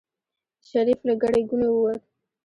شريف 0.69 0.99
له 1.07 1.13
ګڼې 1.21 1.41
ګوڼې 1.49 1.69
ووت. 1.71 2.01